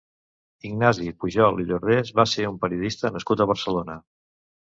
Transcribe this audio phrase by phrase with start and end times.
[0.67, 3.99] Ignasi Pujol i Llordés va ser un periodista nascut a Barcelona.